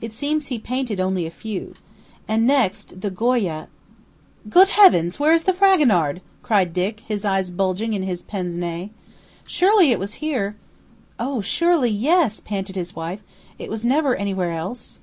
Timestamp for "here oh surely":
10.14-11.88